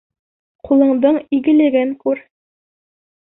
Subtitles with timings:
[0.69, 2.25] Ҡулыңдың игелеген күр!